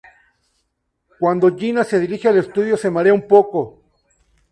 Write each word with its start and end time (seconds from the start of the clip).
Cuando 1.19 1.55
Jenna 1.55 1.83
se 1.83 1.99
dirige 1.99 2.27
al 2.27 2.39
estudio, 2.39 2.75
se 2.75 2.89
marea 2.89 3.13
un 3.13 3.27
poco. 3.27 3.83